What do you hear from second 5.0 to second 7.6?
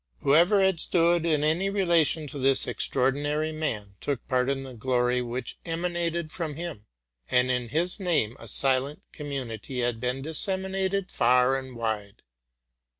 which emanated from him; and